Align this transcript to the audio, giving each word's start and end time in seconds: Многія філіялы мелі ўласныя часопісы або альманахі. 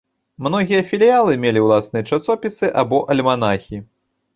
Многія 0.45 0.79
філіялы 0.93 1.37
мелі 1.45 1.65
ўласныя 1.67 2.03
часопісы 2.15 2.75
або 2.85 3.07
альманахі. 3.15 3.77